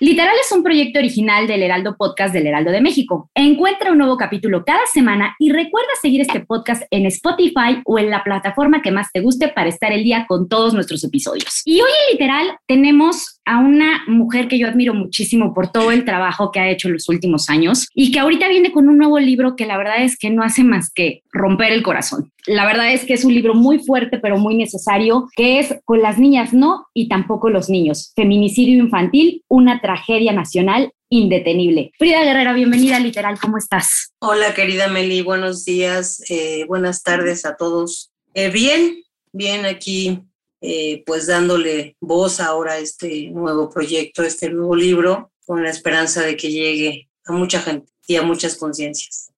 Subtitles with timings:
[0.00, 3.28] Literal es un proyecto original del Heraldo Podcast del Heraldo de México.
[3.34, 8.08] Encuentra un nuevo capítulo cada semana y recuerda seguir este podcast en Spotify o en
[8.08, 11.62] la plataforma que más te guste para estar el día con todos nuestros episodios.
[11.64, 16.04] Y hoy en Literal tenemos a una mujer que yo admiro muchísimo por todo el
[16.04, 19.18] trabajo que ha hecho en los últimos años y que ahorita viene con un nuevo
[19.18, 22.30] libro que la verdad es que no hace más que romper el corazón.
[22.46, 26.02] La verdad es que es un libro muy fuerte pero muy necesario que es Con
[26.02, 28.12] las niñas no y tampoco los niños.
[28.14, 31.92] Feminicidio infantil, una tragedia nacional indetenible.
[31.98, 34.12] Frida Guerrera, bienvenida a Literal, ¿cómo estás?
[34.18, 38.10] Hola querida Meli, buenos días, eh, buenas tardes a todos.
[38.34, 40.20] Eh, bien, bien aquí
[40.60, 46.20] eh, pues dándole voz ahora a este nuevo proyecto, este nuevo libro, con la esperanza
[46.20, 49.32] de que llegue a mucha gente y a muchas conciencias.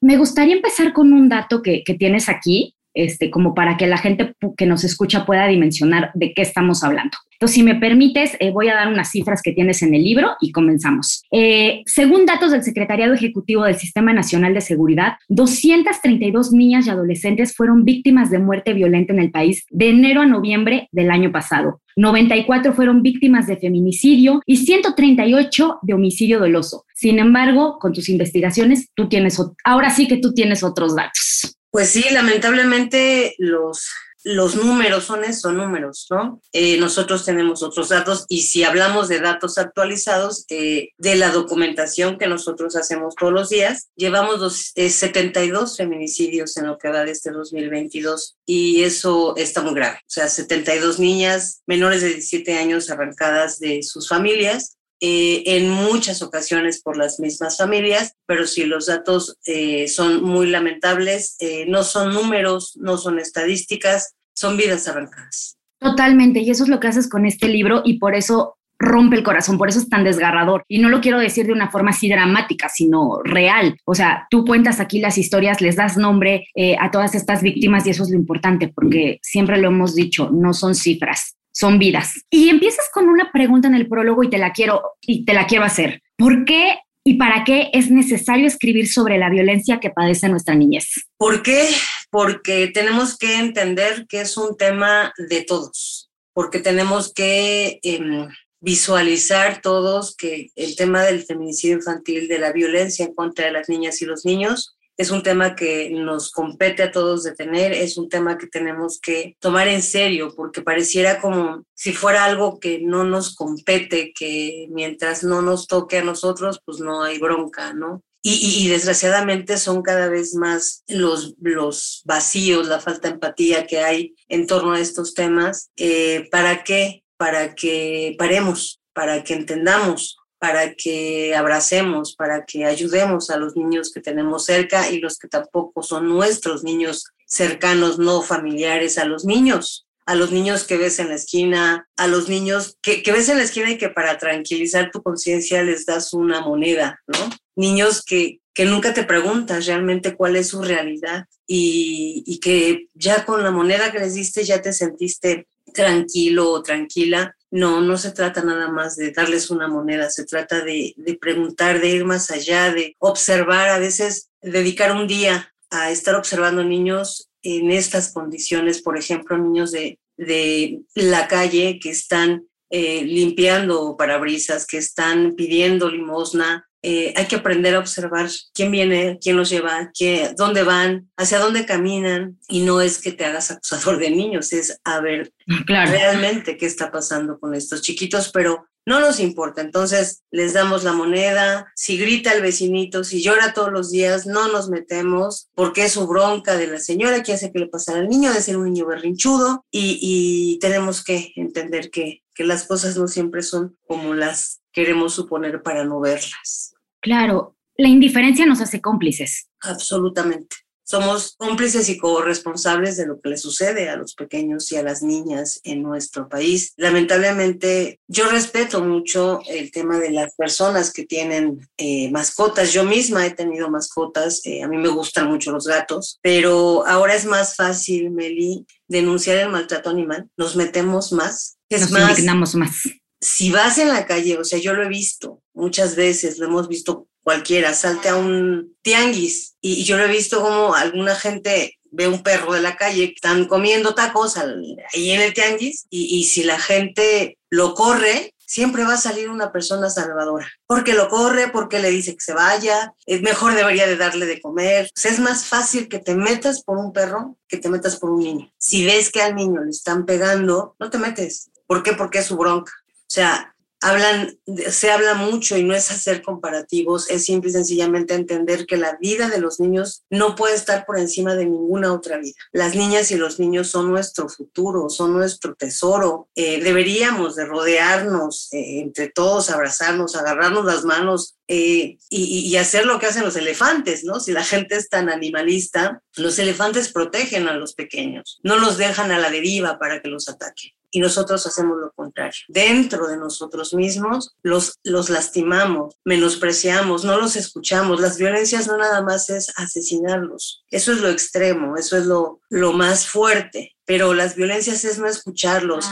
[0.00, 3.98] Me gustaría empezar con un dato que, que tienes aquí, este, como para que la
[3.98, 7.16] gente que nos escucha pueda dimensionar de qué estamos hablando.
[7.42, 10.30] Entonces, si me permites, eh, voy a dar unas cifras que tienes en el libro
[10.40, 11.24] y comenzamos.
[11.32, 17.56] Eh, según datos del Secretariado Ejecutivo del Sistema Nacional de Seguridad, 232 niñas y adolescentes
[17.56, 21.80] fueron víctimas de muerte violenta en el país de enero a noviembre del año pasado.
[21.96, 26.84] 94 fueron víctimas de feminicidio y 138 de homicidio doloso.
[26.94, 31.56] Sin embargo, con tus investigaciones, tú tienes, ahora sí que tú tienes otros datos.
[31.72, 33.88] Pues sí, lamentablemente los,
[34.24, 36.42] los números son eso, números, ¿no?
[36.52, 42.18] Eh, nosotros tenemos otros datos y si hablamos de datos actualizados eh, de la documentación
[42.18, 47.06] que nosotros hacemos todos los días, llevamos dos, eh, 72 feminicidios en lo que va
[47.06, 49.96] de este 2022 y eso está muy grave.
[49.96, 56.22] O sea, 72 niñas menores de 17 años arrancadas de sus familias eh, en muchas
[56.22, 61.82] ocasiones por las mismas familias, pero sí los datos eh, son muy lamentables, eh, no
[61.82, 65.58] son números, no son estadísticas, son vidas arrancadas.
[65.80, 69.24] Totalmente, y eso es lo que haces con este libro y por eso rompe el
[69.24, 70.62] corazón, por eso es tan desgarrador.
[70.68, 73.76] Y no lo quiero decir de una forma así dramática, sino real.
[73.84, 76.46] O sea, tú cuentas aquí las historias, les das nombre
[76.78, 80.52] a todas estas víctimas y eso es lo importante, porque siempre lo hemos dicho, no
[80.52, 82.24] son cifras, son vidas.
[82.30, 85.46] Y empiezas con una pregunta en el prólogo y te la quiero y te la
[85.46, 86.02] quiero hacer.
[86.16, 90.88] ¿Por qué y para qué es necesario escribir sobre la violencia que padece nuestra niñez?
[91.16, 91.68] ¿Por qué?
[92.10, 98.28] Porque tenemos que entender que es un tema de todos, porque tenemos que eh,
[98.60, 103.68] visualizar todos que el tema del feminicidio infantil, de la violencia en contra de las
[103.68, 107.96] niñas y los niños, es un tema que nos compete a todos de tener, es
[107.96, 112.80] un tema que tenemos que tomar en serio, porque pareciera como si fuera algo que
[112.80, 118.02] no nos compete, que mientras no nos toque a nosotros, pues no hay bronca, ¿no?
[118.24, 123.80] Y, y, desgraciadamente son cada vez más los, los vacíos, la falta de empatía que
[123.80, 125.72] hay en torno a estos temas.
[125.74, 127.02] Eh, ¿Para qué?
[127.16, 133.92] Para que paremos, para que entendamos para que abracemos, para que ayudemos a los niños
[133.92, 139.24] que tenemos cerca y los que tampoco son nuestros niños cercanos, no familiares, a los
[139.24, 143.28] niños, a los niños que ves en la esquina, a los niños que, que ves
[143.28, 147.30] en la esquina y que para tranquilizar tu conciencia les das una moneda, ¿no?
[147.54, 153.24] Niños que, que nunca te preguntas realmente cuál es su realidad y, y que ya
[153.24, 158.12] con la moneda que les diste ya te sentiste tranquilo o tranquila no, no se
[158.12, 162.72] trata nada más de darles una moneda, se trata de, preguntar, de ir más allá,
[162.72, 168.96] de observar, a veces dedicar un día a estar observando niños en estas condiciones, por
[168.96, 176.66] ejemplo, niños de, de la calle que están eh, limpiando parabrisas, que están pidiendo limosna,
[176.82, 181.38] eh, hay que aprender a observar quién viene, quién los lleva, qué, dónde van, hacia
[181.38, 182.38] dónde caminan.
[182.48, 185.32] Y no es que te hagas acusador de niños, es a ver
[185.68, 189.60] realmente qué está pasando con estos chiquitos, pero no nos importa.
[189.60, 194.48] Entonces les damos la moneda, si grita el vecinito, si llora todos los días, no
[194.48, 198.08] nos metemos porque es su bronca de la señora que hace que le pasara al
[198.08, 202.96] niño, de ser un niño berrinchudo y, y tenemos que entender que, que las cosas
[202.96, 206.74] no siempre son como las queremos suponer para no verlas.
[207.00, 209.48] Claro, la indiferencia nos hace cómplices.
[209.60, 210.56] Absolutamente
[210.92, 215.02] somos cómplices y corresponsables de lo que le sucede a los pequeños y a las
[215.02, 216.74] niñas en nuestro país.
[216.76, 222.74] Lamentablemente, yo respeto mucho el tema de las personas que tienen eh, mascotas.
[222.74, 227.14] Yo misma he tenido mascotas, eh, a mí me gustan mucho los gatos, pero ahora
[227.14, 230.28] es más fácil, Meli, denunciar el maltrato animal.
[230.36, 231.56] Nos metemos más.
[231.70, 232.82] Es Nos indignamos más.
[233.18, 236.68] Si vas en la calle, o sea, yo lo he visto muchas veces, lo hemos
[236.68, 242.08] visto cualquiera, salte a un tianguis y, yo lo he visto como alguna gente ve
[242.08, 246.58] un perro de la calle, están comiendo tacos ahí en el tianguis y, si la
[246.58, 250.46] gente lo corre, siempre va a salir una persona salvadora.
[250.66, 254.40] Porque lo corre, porque le dice que se vaya, es mejor debería de darle de
[254.40, 254.90] comer.
[254.94, 258.52] es más fácil que te metas por un perro que te metas por un niño.
[258.58, 261.50] Si ves que al niño le están pegando, no te metes.
[261.66, 261.92] ¿Por qué?
[261.92, 262.72] Porque es su bronca.
[262.88, 264.38] O sea, hablan,
[264.70, 268.96] se habla mucho y no es hacer comparativos, es simple y sencillamente entender que la
[269.00, 272.34] vida de los niños no puede estar por encima de ninguna otra vida.
[272.52, 276.28] Las niñas y los niños son nuestro futuro, son nuestro tesoro.
[276.34, 282.86] Eh, deberíamos de rodearnos eh, entre todos, abrazarnos, agarrarnos las manos, eh, y, y, hacer
[282.86, 284.20] lo que hacen los elefantes, ¿no?
[284.20, 289.10] Si la gente es tan animalista, los elefantes protegen a los pequeños, no los dejan
[289.10, 292.42] a la deriva para que los ataquen y nosotros hacemos lo contrario.
[292.48, 298.00] Dentro de nosotros mismos los, los lastimamos, menospreciamos, no los escuchamos.
[298.00, 300.64] Las violencias no nada más es asesinarlos.
[300.70, 303.74] Eso es lo extremo, eso es lo, lo más fuerte.
[303.86, 305.86] Pero las violencias es no escucharlos.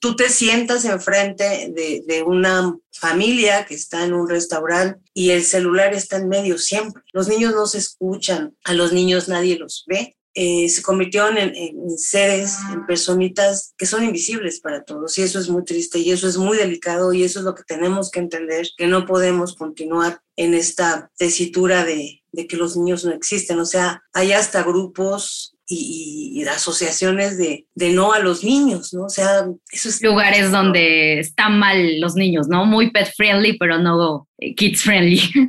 [0.00, 5.44] Tú te sientas enfrente de, de una familia que está en un restaurante y el
[5.44, 7.02] celular está en medio siempre.
[7.12, 11.98] Los niños no se escuchan, a los niños nadie los ve eh, se convirtieron en,
[11.98, 15.18] seres, en personitas que son invisibles para todos.
[15.18, 17.64] Y eso es muy triste y eso es muy delicado y eso es lo que
[17.64, 23.04] tenemos que entender, que no podemos continuar en esta tesitura de, de que los niños
[23.04, 23.58] no existen.
[23.58, 29.04] O sea, hay hasta grupos y, asociaciones de, de, no a los niños, ¿no?
[29.04, 32.66] O sea, esos Lugares donde están mal los niños, ¿no?
[32.66, 35.20] Muy pet friendly, pero no kids friendly.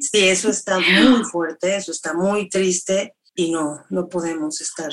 [0.00, 4.90] Sí, eso está muy fuerte, eso está muy triste y no, no podemos estar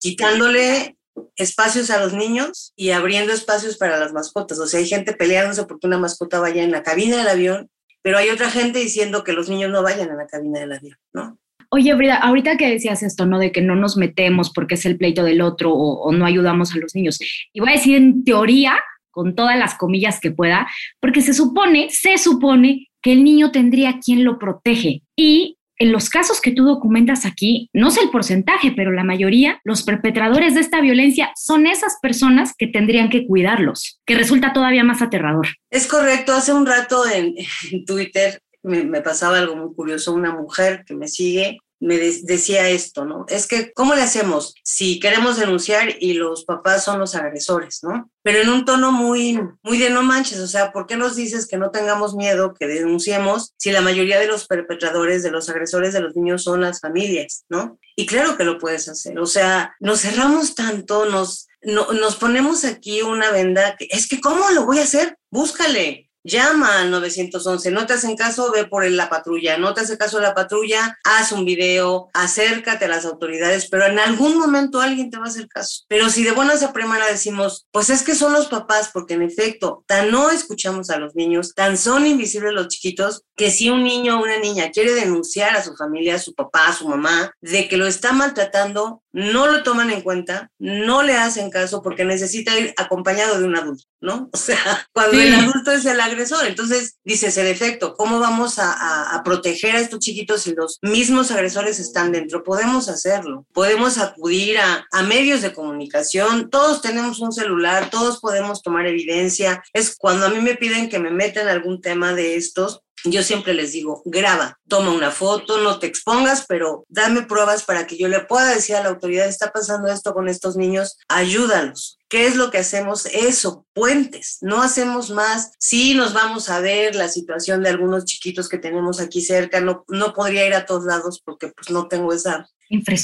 [0.00, 0.96] quitándole
[1.36, 4.58] espacios a los niños y abriendo espacios para las mascotas.
[4.58, 7.68] O sea, hay gente peleándose porque una mascota vaya en la cabina del avión,
[8.00, 10.96] pero hay otra gente diciendo que los niños no vayan a la cabina del avión,
[11.12, 11.38] ¿no?
[11.68, 13.38] Oye, Brida, ahorita que decías esto, ¿no?
[13.38, 16.78] De que no nos metemos porque es el pleito del otro o, no ayudamos a
[16.78, 17.18] los niños.
[17.52, 18.78] Y voy a decir en teoría,
[19.10, 20.66] con todas las comillas que pueda,
[21.00, 25.02] porque se supone, se supone que el niño tendría quien lo protege.
[25.16, 29.60] Y en los casos que tú documentas aquí, no sé el porcentaje, pero la mayoría,
[29.64, 34.84] los perpetradores de esta violencia son esas personas que tendrían que cuidarlos, que resulta todavía
[34.84, 35.48] más aterrador.
[35.70, 37.34] Es correcto, hace un rato en,
[37.86, 43.04] Twitter me, me, pasaba algo muy curioso, una mujer que me sigue me decía esto,
[43.04, 43.26] ¿no?
[43.28, 48.10] Es que, ¿cómo le hacemos si queremos denunciar y los papás son los agresores, ¿no?
[48.22, 51.46] Pero en un tono muy, muy de no manches, o sea, ¿por qué nos dices
[51.46, 55.92] que no tengamos miedo, que denunciemos si la mayoría de los perpetradores, de los agresores
[55.92, 57.78] de los niños son las familias, ¿no?
[57.96, 62.64] Y claro que lo puedes hacer, o sea, nos cerramos tanto, nos, no, nos ponemos
[62.64, 65.18] aquí una venda, que, es que ¿cómo lo voy a hacer?
[65.30, 69.98] Búscale, llama al 911, no te hacen caso, ve por la patrulla, no te hace
[69.98, 75.10] caso la patrulla, haz un video, acércate a las autoridades, pero en algún momento alguien
[75.10, 75.84] te va a hacer caso.
[75.88, 79.22] Pero si de buenas a primera decimos, pues es que son los papás, porque en
[79.22, 83.84] efecto, tan no escuchamos a los niños, tan son invisibles los chiquitos, que si un
[83.84, 87.32] niño o una niña quiere denunciar a su familia, a su papá, a su mamá,
[87.40, 92.04] de que lo está maltratando, no lo toman en cuenta, no le hacen caso porque
[92.04, 94.28] necesita ir acompañado de un adulto, ¿no?
[94.34, 99.14] O sea, cuando el adulto es el agresor, entonces dices, en efecto, ¿cómo vamos a,
[99.14, 102.42] a, proteger a estos chiquitos si los mismos agresores están dentro?
[102.42, 108.62] Podemos hacerlo, podemos acudir a, a medios de comunicación, todos tenemos un celular, todos podemos
[108.62, 109.62] tomar evidencia.
[109.72, 113.54] Es cuando a mí me piden que me metan algún tema de estos, yo siempre
[113.54, 118.08] les digo, graba, toma una foto, no te expongas, pero dame pruebas para que yo
[118.08, 121.98] le pueda decir a la autoridad, está pasando esto con estos niños, ayúdalos.
[122.08, 123.06] ¿Qué es lo que hacemos?
[123.06, 125.52] Eso, puentes, no hacemos más.
[125.58, 129.84] Sí nos vamos a ver la situación de algunos chiquitos que tenemos aquí cerca, no,
[129.88, 132.48] no podría ir a todos lados porque pues no tengo esa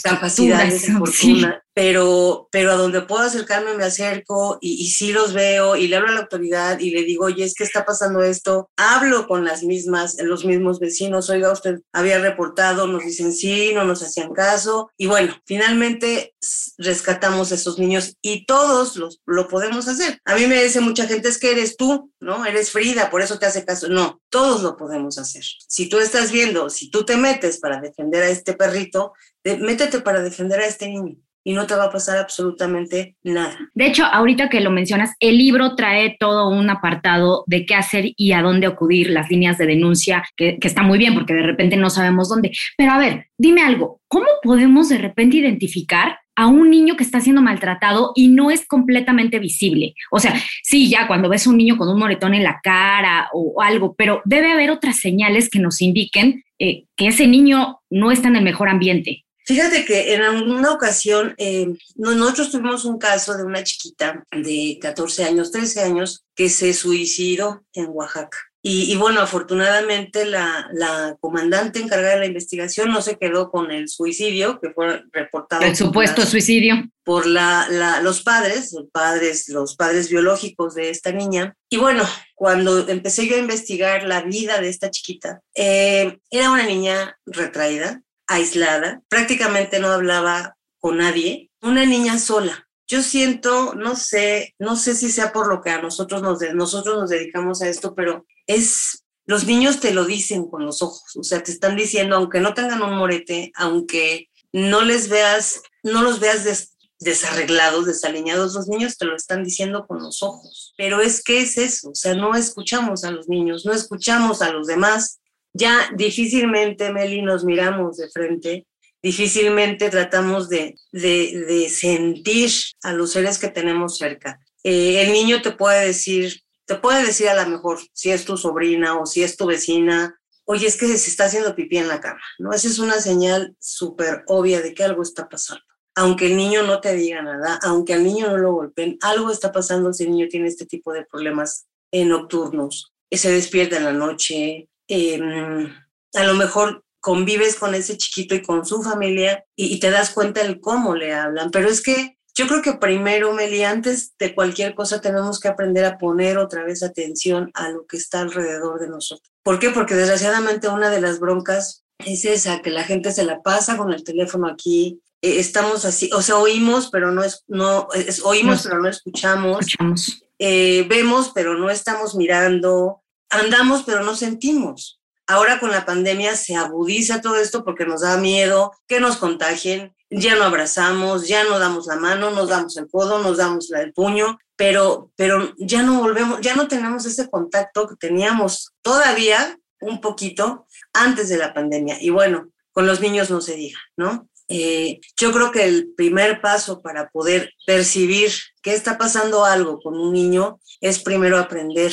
[0.03, 5.33] capacidad, esa fortuna, pero, pero a donde puedo acercarme me acerco y, y sí los
[5.33, 8.23] veo y le hablo a la autoridad y le digo, oye, es que está pasando
[8.23, 13.73] esto, hablo con las mismas, los mismos vecinos, oiga, usted había reportado, nos dicen sí,
[13.73, 16.35] no nos hacían caso y bueno, finalmente
[16.77, 20.19] rescatamos a esos niños y todos los, lo podemos hacer.
[20.27, 22.45] A mí me dice mucha gente, es que eres tú, ¿no?
[22.45, 23.89] Eres Frida, por eso te hace caso.
[23.89, 25.45] No, todos lo podemos hacer.
[25.67, 30.21] Si tú estás viendo, si tú te metes para defender a este perrito, métete para
[30.21, 33.57] defender a este niño y no te va a pasar absolutamente nada.
[33.75, 38.13] De hecho, ahorita que lo mencionas, el libro trae todo un apartado de qué hacer
[38.17, 41.77] y a dónde acudir, las líneas de denuncia, que, está muy bien porque de repente
[41.77, 42.53] no sabemos dónde.
[42.77, 47.21] Pero a ver, dime algo, ¿cómo podemos de repente identificar a un niño que está
[47.21, 49.93] siendo maltratado y no es completamente visible.
[50.11, 53.29] O sea, sí, ya cuando ves a un niño con un moretón en la cara
[53.35, 58.11] o algo, pero debe haber otras señales que nos indiquen eh, que ese niño no
[58.11, 59.25] está en el mejor ambiente.
[59.47, 61.67] Fíjate que en alguna ocasión eh,
[61.97, 67.65] nosotros tuvimos un caso de una chiquita de 14 años, 13 años, que se suicidó
[67.73, 68.39] en Oaxaca.
[68.63, 73.71] Y, y, bueno, afortunadamente la, la, comandante encargada de la investigación no se quedó con
[73.71, 75.63] el suicidio que fue reportado.
[75.63, 76.75] El supuesto suicidio.
[77.03, 81.57] Por la, la, los padres, los padres, los padres biológicos de esta niña.
[81.71, 82.05] Y bueno,
[82.35, 88.03] cuando empecé yo a investigar la vida de esta chiquita, eh, era una niña retraída,
[88.31, 94.95] aislada, prácticamente no hablaba con nadie, una niña sola, yo siento, no sé, no sé
[94.95, 99.05] si sea por lo que a nosotros nos, nosotros nos dedicamos a esto, pero es,
[99.27, 102.55] los niños te lo dicen con los ojos, o sea, te están diciendo, aunque no
[102.55, 108.97] tengan un morete, aunque no les veas, no los veas des, desarreglados, desaliñados, los niños
[108.97, 110.75] te lo están diciendo con los ojos.
[110.77, 114.53] Pero es que es eso, o sea, no escuchamos a los niños, no escuchamos a
[114.53, 115.21] los demás.
[115.53, 118.67] Ya difícilmente, Meli, nos miramos de frente
[119.03, 122.51] difícilmente tratamos de, de, de, sentir
[122.83, 124.41] a los seres que tenemos cerca.
[124.63, 128.37] Eh, el niño te puede decir, te puede decir a lo mejor si es tu
[128.37, 132.01] sobrina o si es tu vecina, oye, es que se está haciendo pipí en la
[132.01, 132.53] cama, ¿no?
[132.53, 135.63] Esa es una señal súper obvia de que algo está pasando.
[135.95, 139.51] Aunque el niño no te diga nada, aunque al niño no lo golpeen, algo está
[139.53, 142.93] pasando si el niño tiene este tipo de problemas nocturnos.
[143.11, 145.73] Se despierta en la noche, eh,
[146.15, 150.11] a lo mejor convives con ese chiquito y con su familia y, y, te das
[150.11, 151.51] cuenta del cómo le hablan.
[151.51, 155.85] Pero es que yo creo que primero, Meli, antes de cualquier cosa tenemos que aprender
[155.85, 159.31] a poner otra vez atención a lo que está alrededor de nosotros.
[159.43, 159.71] ¿Por qué?
[159.71, 163.93] Porque desgraciadamente una de las broncas es esa, que la gente se la pasa con
[163.93, 165.01] el teléfono aquí.
[165.23, 168.89] Eh, estamos así, o sea, oímos, pero no es, no, es, oímos, no, pero no
[168.89, 169.61] escuchamos.
[169.61, 170.23] escuchamos.
[170.39, 173.00] Eh, vemos, pero no estamos mirando.
[173.31, 175.01] Andamos, pero no sentimos.
[175.27, 179.95] Ahora con la pandemia se agudiza todo esto porque nos da miedo que nos contagien,
[180.11, 183.93] ya no abrazamos, ya no damos la mano, nos damos el codo, nos damos el
[183.93, 190.01] puño, pero, pero ya no volvemos, ya no tenemos ese contacto que teníamos todavía un
[190.01, 191.99] poquito antes de la pandemia.
[192.01, 194.29] Y bueno, con los niños no se diga, ¿no?
[194.49, 198.33] Eh, yo creo que el primer paso para poder percibir
[198.63, 201.93] que está pasando algo con un niño es primero aprender,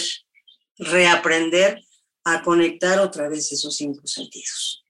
[0.78, 1.82] reaprender
[2.26, 4.84] a conectar otra vez esos cinco sentidos.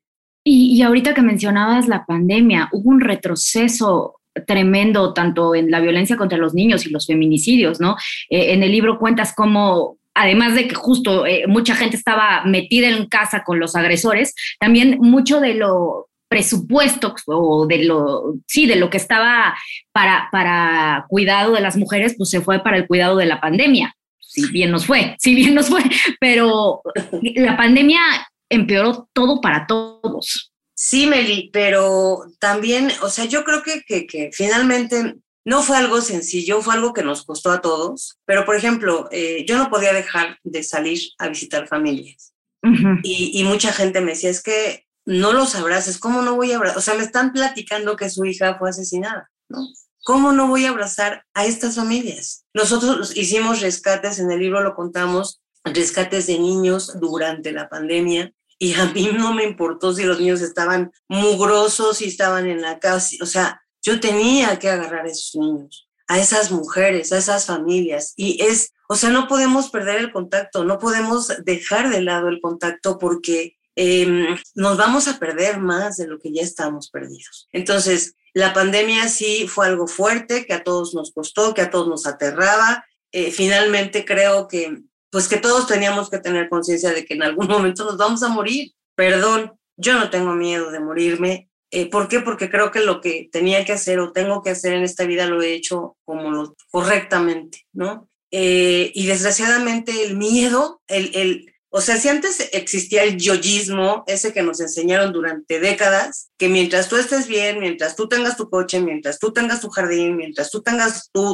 [0.44, 6.38] Y, ahorita que mencionabas la pandemia, hubo un retroceso tremendo tanto en la violencia contra
[6.38, 7.98] los niños y los feminicidios, ¿no?
[8.30, 12.88] Eh, en el libro cuentas cómo además de que justo eh, mucha gente estaba metida
[12.88, 18.78] en casa con los agresores, también mucho de lo presupuesto o de lo, sí, de
[18.78, 19.56] lo que estaba
[19.92, 23.97] para, para cuidado de las mujeres, pues se fue para el cuidado de la pandemia
[24.38, 25.82] si bien nos fue, si bien nos fue,
[26.20, 26.82] pero
[27.22, 28.02] la pandemia
[28.50, 30.54] empeoró todo para todos.
[30.76, 36.02] Sí, Meli, pero también, o sea, yo creo que, que, que finalmente no fue algo
[36.02, 39.92] sencillo, fue algo que nos costó a todos, pero por ejemplo, eh, yo no podía
[39.92, 42.34] dejar de salir a visitar familias.
[42.64, 43.00] Uh -huh.
[43.04, 46.58] y, y, mucha gente me decía, es que no los abraces, ¿cómo no voy a
[46.58, 46.78] abrazar?
[46.78, 49.60] O sea, me están platicando que su hija fue asesinada, ¿no?
[50.08, 52.46] ¿Cómo no voy a abrazar a estas familias?
[52.54, 58.74] Nosotros hicimos rescates, en el libro lo contamos, rescates de niños durante la pandemia y
[58.76, 63.18] a mí no me importó si los niños estaban mugrosos, si estaban en la casa,
[63.22, 68.14] o sea, yo tenía que agarrar a esos niños, a esas mujeres, a esas familias
[68.16, 72.40] y es O sea, no podemos perder el contacto, no podemos dejar de lado el
[72.40, 77.50] contacto porque em, nos vamos a perder más de lo que ya estamos perdidos.
[77.52, 81.88] Entonces, la pandemia sí fue algo fuerte, que a todos nos costó, que a todos
[81.88, 82.86] nos aterraba.
[83.12, 87.48] Eh, finalmente creo que, pues que todos teníamos que tener conciencia de que en algún
[87.50, 88.74] momento nos vamos a morir.
[88.94, 91.50] Perdón, yo no tengo miedo de morirme.
[91.72, 92.20] Eh, ¿Por qué?
[92.20, 95.26] Porque creo que lo que tenía que hacer o tengo que hacer en esta vida
[95.26, 98.08] lo he hecho como lo, correctamente, ¿no?
[98.30, 104.32] Eh, y desgraciadamente el miedo, el, el, o sea, si antes existía el yoyismo, ese
[104.32, 108.80] que nos enseñaron durante décadas, que mientras tú estés bien, mientras tú tengas tu coche,
[108.80, 111.34] mientras tú tengas tu jardín, mientras tú tengas tu...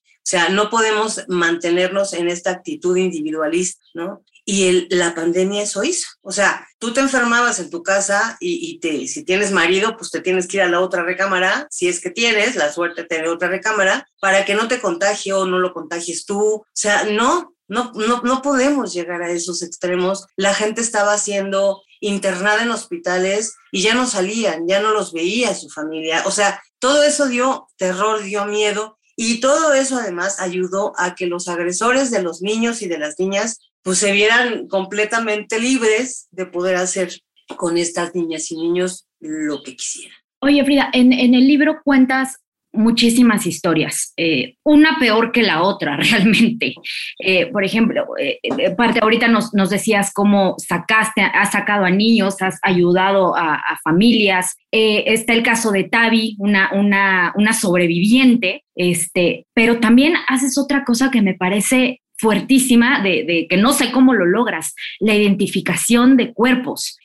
[0.21, 4.23] O sea, no podemos mantenernos en esta actitud individualista, ¿no?
[4.45, 6.07] Y la pandemia eso hizo.
[6.21, 10.21] O sea, tú te enfermabas en tu casa y, te, si tienes marido, pues te
[10.21, 13.27] tienes que ir a la otra recámara, si es que tienes la suerte de tener
[13.27, 16.39] otra recámara, para que no te contagie o no lo contagies tú.
[16.39, 20.25] O sea, no, no, no, no podemos llegar a esos extremos.
[20.35, 25.53] La gente estaba siendo internada en hospitales y ya no salían, ya no los veía
[25.55, 26.23] su familia.
[26.25, 31.27] O sea, todo eso dio terror, dio miedo y todo eso además ayudó a que
[31.27, 36.45] los agresores de los niños y de las niñas pues se vieran completamente libres de
[36.45, 37.11] poder hacer
[37.57, 40.17] con estas niñas y niños lo que quisieran.
[40.39, 42.37] Oye, Frida, en, en el libro cuentas
[42.73, 46.73] muchísimas historias, eh, una peor que la otra realmente.
[47.19, 48.39] Eh, por ejemplo, eh,
[48.75, 54.57] parte ahorita nos, decías cómo sacaste, has sacado a niños, has ayudado a, familias.
[54.71, 61.21] está el caso de Tavi, una, una, sobreviviente, este, pero también haces otra cosa que
[61.21, 66.97] me parece fuertísima de, de, que no sé cómo lo logras, la identificación de cuerpos.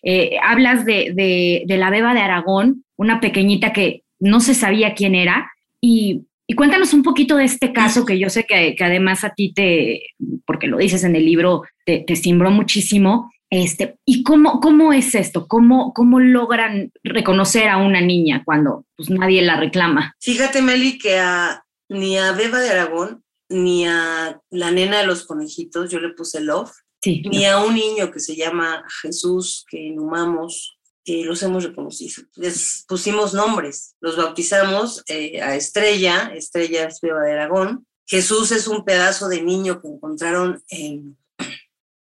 [0.42, 5.14] hablas de, de, de la beba de Aragón, una pequeñita que no se sabía quién
[5.14, 9.24] era, y, y, cuéntanos un poquito de este caso que yo sé que, que, además
[9.24, 10.02] a ti te,
[10.46, 13.30] porque lo dices en el libro, te, te cimbró muchísimo.
[13.48, 15.46] Este, ¿Y cómo, cómo es esto?
[15.46, 20.14] ¿Cómo, ¿Cómo logran reconocer a una niña cuando pues, nadie la reclama?
[20.20, 25.26] Fíjate, Meli, que a, ni a Beba de Aragón, ni a la nena de los
[25.26, 27.50] conejitos, yo le puse love, sí, ni no.
[27.50, 30.75] a un niño que se llama Jesús, que inhumamos,
[31.06, 32.24] eh, los hemos reconocido.
[32.34, 37.86] Les pusimos nombres, los bautizamos eh, a Estrella, Estrella es de Aragón.
[38.06, 41.16] Jesús es un pedazo de niño que encontraron en,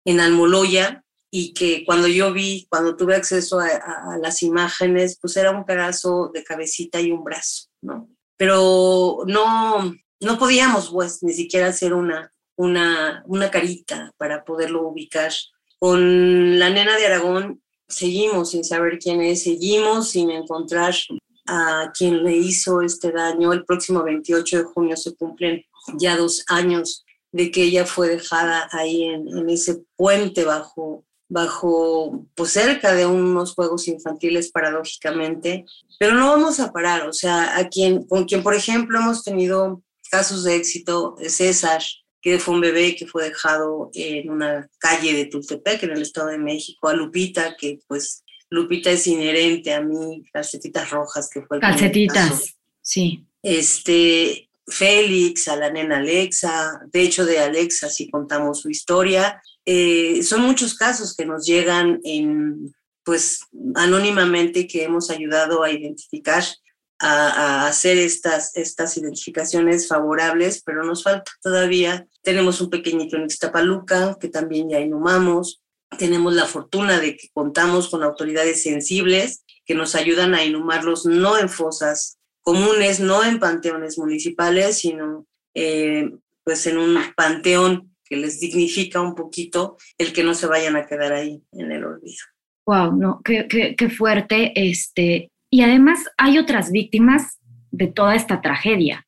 [0.04, 5.18] en Almoloya y que cuando yo vi, cuando tuve acceso a, a, a, las imágenes,
[5.22, 8.10] pues era un pedazo de cabecita y un brazo, ¿no?
[8.36, 15.32] Pero no, no podíamos, pues, ni siquiera hacer una, una, una carita para poderlo ubicar.
[15.78, 20.96] Con la nena de Aragón seguimos sin saber quién es, seguimos sin encontrar
[21.48, 23.52] a quien le hizo este daño.
[23.52, 25.66] El próximo 28 de junio se cumplen
[25.98, 32.52] ya dos años de que ella fue dejada ahí en, ese puente bajo, bajo, pues
[32.52, 35.66] cerca de unos juegos infantiles paradójicamente,
[36.00, 39.84] pero no vamos a parar, o sea, a quien, con quien, por ejemplo, hemos tenido
[40.10, 41.84] casos de éxito, César,
[42.22, 46.28] que fue un bebé que fue dejado en una calle de Tultepec, en el Estado
[46.28, 51.58] de México, a Lupita, que pues Lupita es inherente a mí, calcetitas rojas, que fue
[51.58, 53.26] el Calcetitas, sí.
[53.42, 60.24] Este, Félix, a la nena Alexa, de hecho de Alexa, si contamos su historia, eh,
[60.24, 63.42] son muchos casos que nos llegan en, pues
[63.76, 66.44] anónimamente que hemos ayudado a identificar
[67.00, 72.06] a, a, hacer estas, estas identificaciones favorables, pero nos falta todavía.
[72.22, 75.62] Tenemos un pequeñito en Ixtapaluca, que también ya inhumamos.
[75.98, 81.38] Tenemos la fortuna de que contamos con autoridades sensibles que nos ayudan a inhumarlos no
[81.38, 86.12] en fosas comunes, no en panteones municipales, sino eh,
[86.44, 90.88] pues en un panteón que les dignifica un poquito el que no se vayan a
[90.88, 92.18] quedar ahí en el olvido.
[92.66, 94.52] Wow, no, qué, qué, qué fuerte.
[94.56, 97.40] Este, y además hay otras víctimas
[97.72, 99.08] de toda esta tragedia,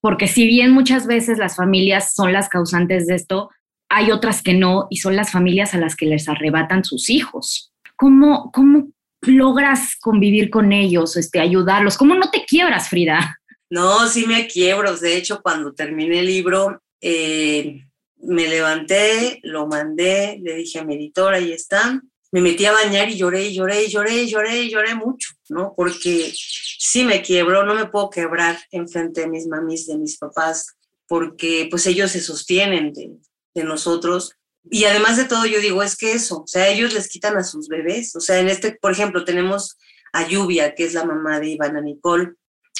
[0.00, 3.50] porque si bien muchas veces las familias son las causantes de esto,
[3.88, 7.72] hay otras que no y son las familias a las que les arrebatan sus hijos.
[7.96, 8.88] ¿Cómo, cómo
[9.20, 11.98] logras convivir con ellos, este, ayudarlos?
[11.98, 13.40] ¿Cómo no te quiebras, Frida?
[13.68, 14.96] No, sí me quiebro.
[14.96, 17.84] De hecho, cuando terminé el libro, eh,
[18.22, 22.00] me levanté, lo mandé, le dije a mi editor, ahí está.
[22.32, 25.30] Me metí a bañar y lloré, y lloré, y lloré, y lloré, y lloré mucho,
[25.48, 25.74] ¿no?
[25.76, 30.76] Porque sí me quiebro, no me puedo quebrar enfrente de mis mamis, de mis papás,
[31.08, 33.16] porque pues ellos se sostienen de,
[33.54, 34.32] de nosotros.
[34.70, 37.44] Y además de todo, yo digo, es que eso, o sea, ellos les quitan a
[37.44, 38.14] sus bebés.
[38.14, 39.76] O sea, en este, por ejemplo, tenemos
[40.12, 42.34] a Lluvia, que es la mamá de Ivana Nicole,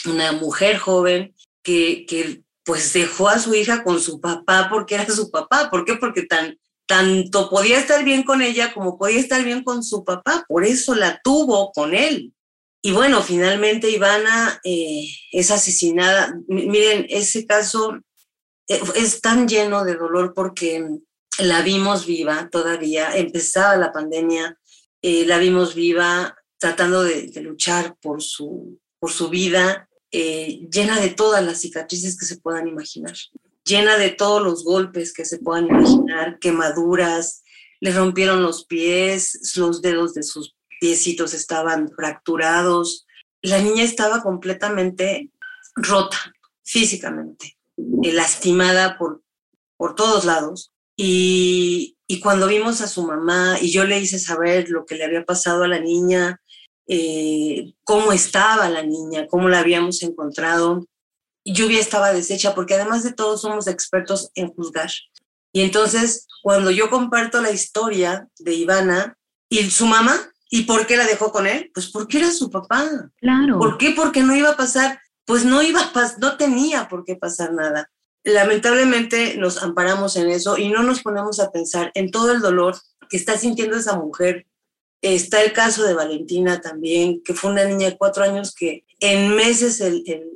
[0.06, 5.06] una mujer joven que, que pues dejó a su hija con su papá porque era
[5.06, 5.70] su papá.
[5.70, 5.94] ¿Por qué?
[5.94, 6.58] Porque tan,
[6.90, 10.44] tanto podía estar bien con ella como podía estar bien con su papá.
[10.48, 12.34] Por eso la tuvo con él.
[12.82, 16.34] Y bueno, finalmente Ivana eh, es asesinada.
[16.48, 18.00] miren, ese caso
[18.66, 20.84] eh, es tan lleno de dolor porque
[21.38, 24.58] la vimos viva todavía, empezaba la pandemia,
[25.00, 31.10] eh, la vimos viva tratando de, luchar por su, por su vida, eh, llena de
[31.10, 33.14] todas las cicatrices que se puedan imaginar,
[33.64, 37.42] llena de todos los golpes que se puedan imaginar, quemaduras,
[37.80, 43.06] le rompieron los pies, los dedos de sus piecitos estaban fracturados,
[43.42, 45.30] la niña estaba completamente
[45.76, 46.18] rota
[46.62, 47.56] físicamente.
[48.02, 49.22] Eh, lastimada por,
[49.76, 50.72] por todos lados.
[50.96, 55.04] Y, y, cuando vimos a su mamá y yo le hice saber lo que le
[55.04, 56.40] había pasado a la niña,
[56.86, 60.86] eh, cómo estaba la niña, cómo la habíamos encontrado,
[61.44, 64.90] Lluvia estaba deshecha porque además de todo somos expertos en juzgar.
[65.52, 69.16] Y entonces cuando yo comparto la historia de Ivana
[69.48, 70.16] y su mamá,
[70.48, 71.70] ¿y por qué la dejó con él?
[71.74, 72.88] Pues porque era su papá.
[73.16, 73.58] Claro.
[73.58, 73.92] ¿Por qué?
[73.92, 75.00] Porque no iba a pasar
[75.30, 77.88] pues no iba a no tenía por qué pasar nada.
[78.24, 82.76] Lamentablemente nos amparamos en eso y no nos ponemos a pensar en todo el dolor
[83.08, 84.48] que está sintiendo esa mujer.
[85.02, 89.34] Está el caso de Valentina también, que fue una niña de cuatro años que en
[89.34, 89.82] meses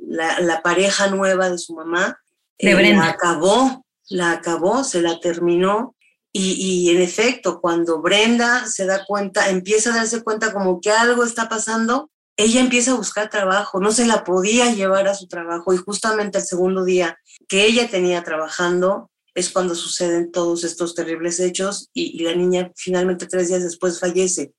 [0.07, 2.19] la, pareja nueva de su mamá
[2.57, 5.95] de eh, la acabó, la acabó, se la terminó.
[6.31, 10.91] Y, y en efecto, cuando Brenda se da cuenta, empieza a darse cuenta como que
[10.91, 15.27] algo está pasando, ella empieza a buscar trabajo, no se la podía llevar a su
[15.27, 20.95] trabajo y justamente el segundo día que ella tenía trabajando es cuando suceden todos estos
[20.95, 24.53] terribles hechos y, la niña finalmente tres días después fallece.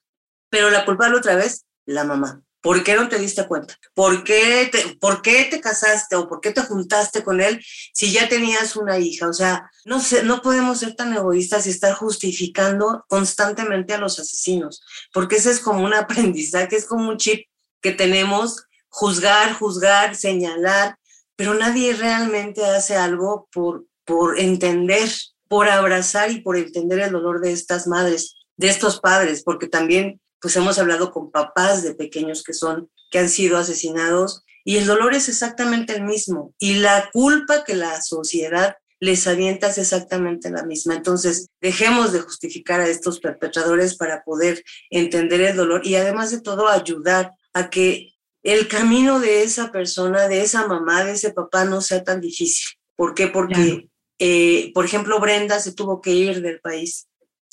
[0.50, 2.42] Pero la culpable otra vez, la mamá.
[2.60, 3.78] ¿Por qué no te diste cuenta?
[3.94, 8.10] ¿Por qué, te, ¿Por qué te casaste o por qué te juntaste con él si
[8.10, 9.28] ya tenías una hija?
[9.28, 14.18] O sea, no, sé, no podemos ser tan egoístas y estar justificando constantemente a los
[14.18, 17.46] asesinos, porque ese es como un aprendizaje, es como un chip
[17.80, 20.98] que tenemos, juzgar, juzgar, señalar,
[21.36, 25.08] pero nadie realmente hace algo por, por entender,
[25.48, 30.20] por abrazar y por entender el dolor de estas madres, de estos padres, porque también
[30.40, 34.86] pues hemos hablado con papás de pequeños que son que han sido asesinados y el
[34.86, 40.50] dolor es exactamente el mismo y la culpa que la sociedad les avienta es exactamente
[40.50, 40.94] la misma.
[40.94, 46.40] Entonces, dejemos de justificar a estos perpetradores para poder entender el dolor y además de
[46.40, 51.64] todo ayudar a que el camino de esa persona, de esa mamá, de ese papá
[51.64, 52.66] no sea tan difícil.
[52.94, 53.26] ¿Por qué?
[53.26, 57.08] Porque, eh, por ejemplo, Brenda se tuvo que ir del país.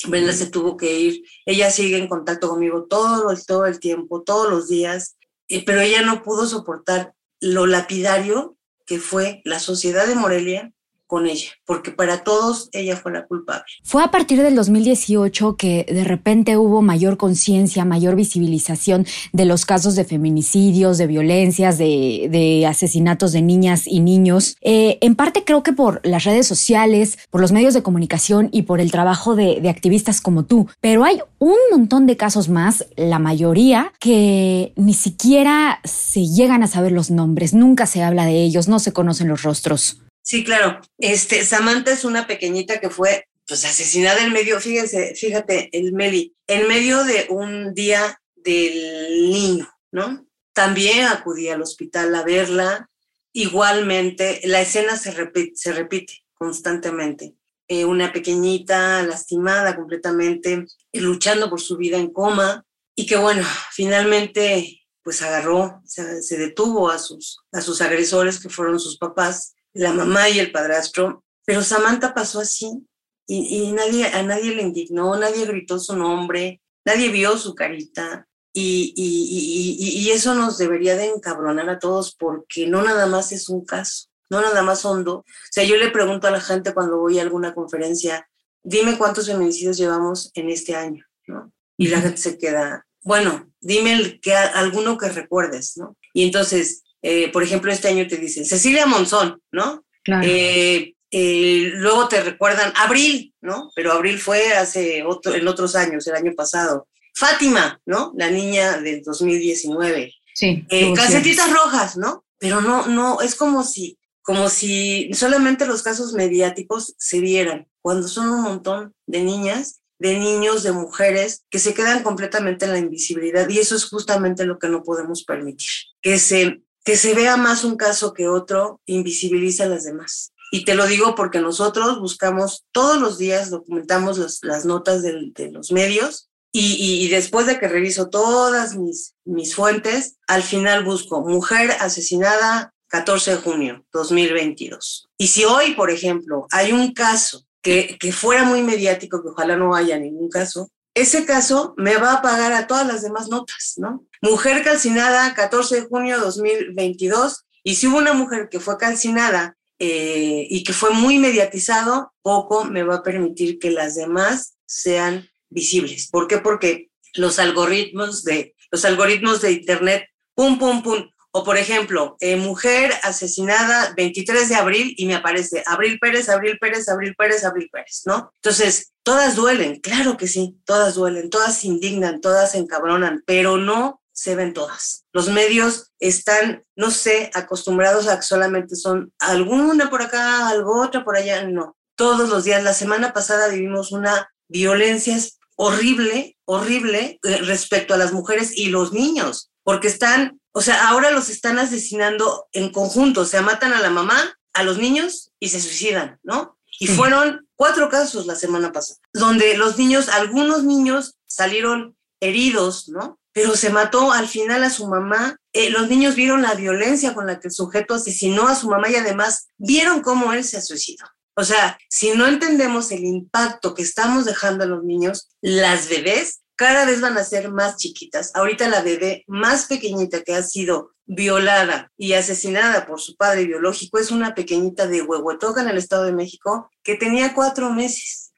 [0.08, 1.24] Brenda se tuvo que ir.
[1.46, 6.02] Ella sigue en contacto conmigo todo, todo el tiempo, todos los días, eh, pero ella
[6.02, 10.72] no pudo soportar lo lapidario que fue la sociedad de Morelia
[11.14, 13.62] con ella, porque para todos ella fue la culpable.
[13.84, 19.68] Fue a partir del 2018 que de repente hubo mayor conciencia, mayor visibilización de los
[19.68, 24.58] casos de feminicidios, de violencias, de, asesinatos de niñas y niños.
[24.62, 28.64] Eh, en parte creo que por las redes sociales, por los medios de comunicación y
[28.64, 30.68] por el trabajo de, de activistas como tú.
[30.82, 36.68] Pero hay un montón de casos más, la mayoría, que ni siquiera se llegan a
[36.68, 40.03] saber los nombres, nunca se habla de ellos, no se conocen los rostros.
[40.24, 40.80] Sí, claro.
[40.98, 46.34] Este, Samantha es una pequeñita que fue pues asesinada en medio, fíjense, fíjate, el Meli,
[46.48, 50.26] en medio de un día del niño, ¿no?
[50.54, 52.90] También acudí al hospital a verla.
[53.34, 57.36] Igualmente, la escena se repite, constantemente.
[57.68, 64.80] Eh, una pequeñita lastimada completamente, luchando por su vida en coma, y que bueno, finalmente
[65.02, 69.94] pues agarró, se, se detuvo a sus, a sus agresores, que fueron sus papás, la
[69.94, 72.86] mamá y el padrastro, pero Samantha pasó así
[73.26, 78.28] y, nadie, a nadie le indignó, nadie gritó su nombre, nadie vio su carita.
[78.56, 83.32] Y, y, y, y, eso nos debería de encabronar a todos porque no nada más
[83.32, 85.16] es un caso, no nada más hondo.
[85.18, 88.30] O sea, yo le pregunto a la gente cuando voy a alguna conferencia,
[88.62, 91.52] dime cuántos feminicidios llevamos en este año, ¿no?
[91.78, 95.98] Y la gente se queda, bueno, dime el que, alguno que recuerdes, ¿no?
[96.14, 99.86] Y entonces, eh, por ejemplo, este año te dicen Cecilia Monzón, ¿no?
[100.04, 100.26] Claro.
[100.26, 103.70] Eh, eh, luego te recuerdan Abril, ¿no?
[103.76, 106.88] Pero Abril fue hace otro, en otros años, el año pasado.
[107.14, 108.14] Fátima, ¿no?
[108.18, 110.12] La niña del 2019.
[110.34, 110.66] Sí.
[110.70, 112.26] Eh, calcetitas rojas, ¿no?
[112.40, 118.08] Pero no, no, es como si, como si solamente los casos mediáticos se vieran, cuando
[118.08, 122.80] son un montón de niñas, de niños, de mujeres, que se quedan completamente en la
[122.80, 123.48] invisibilidad.
[123.48, 125.70] Y eso es justamente lo que no podemos permitir.
[126.02, 130.34] Que se, que se vea más un caso que otro, invisibiliza a las demás.
[130.52, 135.32] Y te lo digo porque nosotros buscamos todos los días, documentamos las, las notas de,
[135.34, 140.44] de los medios y, y, y, después de que reviso todas mis, mis fuentes, al
[140.44, 145.10] final busco mujer asesinada 14 de junio 2022.
[145.18, 149.56] Y si hoy, por ejemplo, hay un caso que, que fuera muy mediático, que ojalá
[149.56, 153.74] no haya ningún caso, ese caso me va a pagar a todas las demás notas,
[153.78, 154.06] ¿no?
[154.22, 157.46] Mujer calcinada 14 de junio 2022.
[157.64, 162.66] Y si hubo una mujer que fue calcinada eh, y que fue muy mediatizado, poco
[162.66, 166.10] me va a permitir que las demás sean visibles.
[166.12, 166.38] ¿Por qué?
[166.38, 171.10] Porque los algoritmos de, los algoritmos de Internet, pum, pum, pum.
[171.36, 176.60] O por ejemplo, eh, mujer asesinada 23 de abril y me aparece Abril Pérez, Abril
[176.60, 178.32] Pérez, Abril Pérez, Abril Pérez, ¿no?
[178.36, 183.58] Entonces, todas duelen, claro que sí, todas duelen, todas se indignan, todas se encabronan, pero
[183.58, 185.06] no se ven todas.
[185.12, 191.04] Los medios están, no sé, acostumbrados a que solamente son alguna por acá, algo otra
[191.04, 191.76] por allá, no.
[191.96, 195.18] Todos los días, la semana pasada vivimos una violencia
[195.56, 201.12] horrible, horrible eh, respecto a las mujeres y los niños, porque están, o sea, ahora
[201.12, 205.50] los están asesinando en conjunto, o sea, matan a la mamá, a los niños y
[205.50, 206.58] se suicidan, ¿no?
[206.80, 206.94] Y sí.
[206.94, 213.20] fueron cuatro casos la semana pasada, donde los niños, algunos niños salieron heridos, ¿no?
[213.34, 215.38] Pero se mató al final a su mamá.
[215.54, 218.90] Eh, los niños vieron la violencia con la que el sujeto asesinó a su mamá
[218.90, 221.06] y además vieron cómo él se suicidó.
[221.36, 226.43] O sea, si no entendemos el impacto que estamos dejando a los niños, las bebés
[226.56, 228.32] cada vez van a ser más chiquitas.
[228.36, 234.00] Ahorita la bebé más pequeñita que ha sido violada y asesinada por su padre biológico
[234.00, 238.34] es una pequeñita de Huehuetoca en el Estado de México que tenía cuatro meses.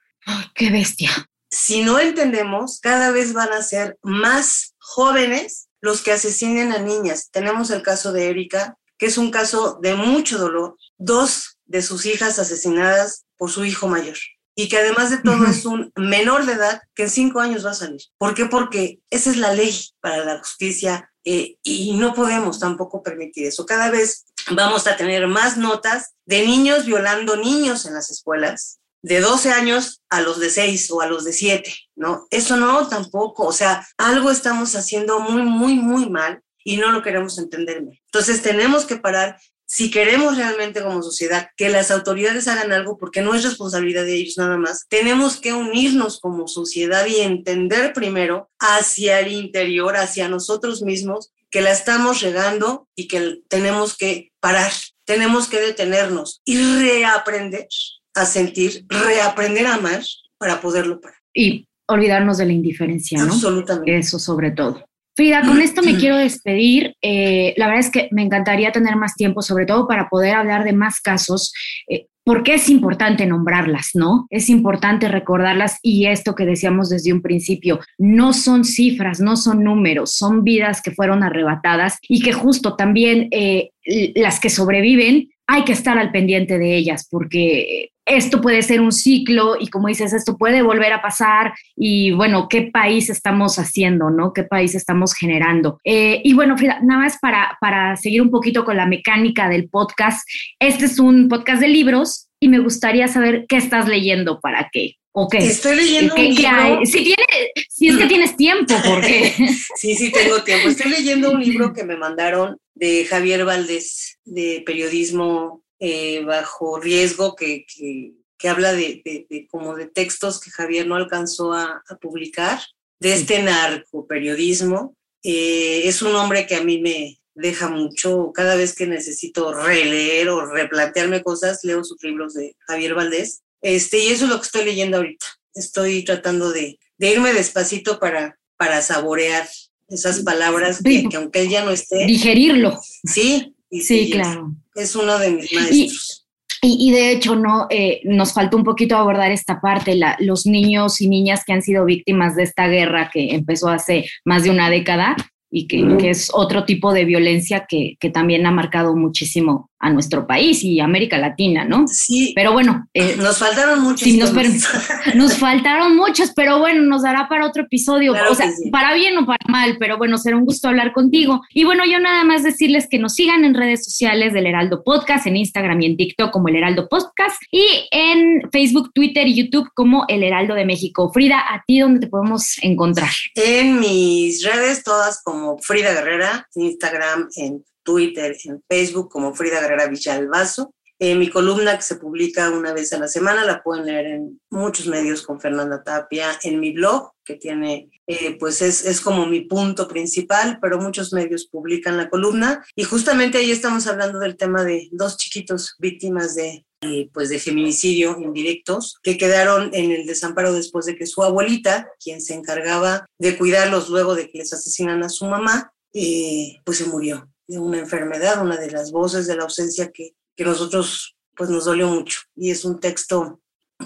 [0.56, 1.12] ¡Qué bestia!
[1.50, 7.30] Si no entendemos, cada vez van a ser más jóvenes los que asesinen a niñas.
[7.32, 10.76] Tenemos el caso de Erika, que es un caso de mucho dolor.
[10.98, 14.18] Dos de sus hijas asesinadas por su hijo mayor.
[14.56, 15.50] Y que además de todo uh -huh.
[15.50, 18.02] es un menor de edad que en cinco años va a salir.
[18.18, 18.46] ¿Por qué?
[18.46, 23.66] Porque esa es la ley para la justicia eh, y no podemos tampoco permitir eso.
[23.66, 29.20] Cada vez vamos a tener más notas de niños violando niños en las escuelas, de
[29.20, 32.28] 12 años a los de 6 o a los de 7, ¿no?
[32.32, 37.04] Eso no tampoco, o sea, algo estamos haciendo muy, muy, muy mal y no lo
[37.04, 37.84] queremos entender.
[38.06, 43.22] Entonces tenemos que parar si queremos realmente como sociedad que las autoridades hagan algo, porque
[43.22, 48.50] no es responsabilidad de ellos nada más, tenemos que unirnos como sociedad y entender primero
[48.60, 54.72] hacia el interior, hacia nosotros mismos, que la estamos regando y que tenemos que parar,
[55.06, 57.68] tenemos que detenernos y reaprender
[58.14, 60.04] a sentir, reaprender a amar
[60.38, 61.18] para poderlo parar.
[61.34, 63.34] Y olvidarnos de la indiferencia, ¿no?
[63.34, 63.98] Absolutamente.
[63.98, 64.86] Eso sobre todo.
[65.16, 66.96] Frida, con esto me quiero despedir.
[67.02, 70.64] Eh, la verdad es que me encantaría tener más tiempo, sobre todo para poder hablar
[70.64, 71.54] de más casos,
[71.88, 74.26] eh, porque es importante nombrarlas, ¿no?
[74.32, 79.64] Es importante recordarlas y esto que decíamos desde un principio, no son cifras, no son
[79.64, 83.70] números, son vidas que fueron arrebatadas y que justo también eh,
[84.16, 88.92] las que sobreviven hay que estar al pendiente de ellas porque esto puede ser un
[88.92, 94.10] ciclo y como dices, esto puede volver a pasar y bueno, ¿qué país estamos haciendo,
[94.10, 94.32] no?
[94.34, 95.80] ¿Qué país estamos generando?
[95.84, 99.70] Eh, y bueno, Frida, nada más para, para seguir un poquito con la mecánica del
[99.70, 100.28] podcast,
[100.60, 104.96] este es un podcast de libros y me gustaría saber qué estás leyendo para qué.
[105.18, 105.48] Okay.
[105.48, 106.86] Estoy leyendo ¿Qué, un qué libro.
[106.86, 107.24] Si, tiene,
[107.70, 109.32] si es que tienes tiempo, porque...
[109.76, 110.68] sí, sí, tengo tiempo.
[110.68, 117.36] Estoy leyendo un libro que me mandaron de Javier Valdés, de periodismo eh, bajo riesgo,
[117.36, 121.84] que, que, que habla de, de, de, como de textos que Javier no alcanzó a,
[121.88, 122.60] a publicar,
[123.00, 124.96] de este narcoperiodismo.
[125.24, 128.32] Eh, es un hombre que a mí me deja mucho.
[128.34, 133.42] Cada vez que necesito releer o replantearme cosas, leo sus libros de Javier Valdés.
[133.62, 135.26] Este, y eso es lo que estoy leyendo ahorita.
[135.54, 139.48] Estoy tratando de, de irme despacito para, para saborear
[139.88, 142.06] esas palabras que, aunque él ya no esté.
[142.06, 142.80] Digerirlo.
[143.04, 144.52] Sí, sí, claro.
[144.76, 146.26] Es, uno de mis maestros.
[146.68, 151.00] Y, de hecho, no, eh, nos faltó un poquito abordar esta parte, la, los niños
[151.00, 154.72] y niñas que han sido víctimas de esta guerra que empezó hace más de una
[154.72, 155.16] década
[155.52, 159.90] y que, que es otro tipo de violencia que, que también ha marcado muchísimo a
[159.92, 161.88] nuestro país y América Latina, ¿no?
[161.88, 162.34] Sí.
[162.36, 162.88] Pero bueno.
[162.96, 164.02] Eh, nos faltaron muchos.
[164.02, 164.34] Sí, nos,
[165.16, 168.14] nos, faltaron muchos, pero bueno, nos dará para otro episodio.
[168.14, 171.42] o sea, para bien o para mal, pero bueno, será un gusto hablar contigo.
[171.54, 175.28] Y bueno, yo nada más decirles que nos sigan en redes sociales del Heraldo Podcast,
[175.28, 179.70] en Instagram y en TikTok como el Heraldo Podcast y en Facebook, Twitter y YouTube
[179.76, 181.12] como el Heraldo de México.
[181.14, 183.12] Frida, ¿a ti dónde te podemos encontrar?
[183.36, 189.62] En mis redes, todas como Frida Guerrera, en Instagram, en Twitter, en Facebook como Frida
[189.62, 190.74] Guerrera Villalbazo.
[190.98, 194.40] Eh, mi columna que se publica una vez a la semana la pueden leer en
[194.50, 199.26] muchos medios con Fernanda Tapia, en mi blog, que tiene, eh, pues es, es, como
[199.26, 202.66] mi punto principal, pero muchos medios publican la columna.
[202.78, 207.40] Y justamente ahí estamos hablando del tema de dos chiquitos víctimas de, eh, pues de
[207.40, 213.06] feminicidio indirectos que quedaron en el desamparo después de que su abuelita, quien se encargaba
[213.20, 217.80] de cuidarlos luego de que les asesinan a su mamá, pues se murió de una
[217.80, 222.20] enfermedad, una de las voces de la ausencia que, que nosotros pues nos dolió mucho.
[222.36, 223.42] Y es un texto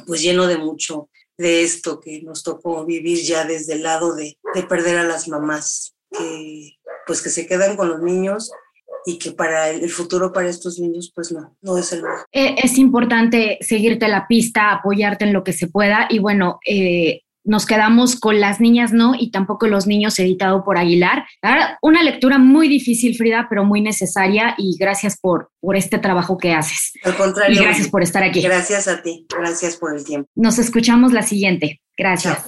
[0.06, 4.38] pues lleno de mucho de esto que nos tocó vivir ya desde el lado de,
[4.54, 6.76] de perder a las mamás, que
[7.08, 8.52] pues que se quedan con los niños
[9.06, 12.26] y que para el futuro para estos niños pues no, no es el mejor.
[12.32, 17.22] Eh, es importante seguirte la pista, apoyarte en lo que se pueda y bueno, eh,
[17.50, 21.26] nos quedamos con las niñas no y tampoco los niños editado por Aguilar.
[21.82, 26.54] Una lectura muy difícil, Frida, pero muy necesaria y gracias por, por este trabajo que
[26.54, 26.94] haces.
[27.04, 27.60] Al contrario.
[27.60, 28.42] Y gracias por estar aquí.
[28.42, 30.30] Gracias a ti, gracias por el tiempo.
[30.36, 31.82] Nos escuchamos la siguiente.
[31.98, 32.48] Gracias.